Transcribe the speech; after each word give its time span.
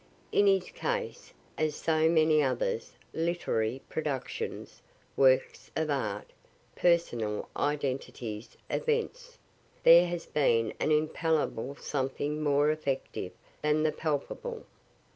In 0.31 0.47
his 0.47 0.71
case 0.71 1.31
(as 1.59 1.75
so 1.75 2.09
many 2.09 2.41
others, 2.41 2.93
literary 3.13 3.83
productions, 3.87 4.81
works 5.15 5.69
of 5.75 5.91
art, 5.91 6.33
personal 6.75 7.47
identities, 7.55 8.57
events,) 8.67 9.37
there 9.83 10.07
has 10.07 10.25
been 10.25 10.73
an 10.79 10.91
impalpable 10.91 11.75
something 11.75 12.41
more 12.41 12.71
effective 12.71 13.33
than 13.61 13.83
the 13.83 13.91
palpable. 13.91 14.65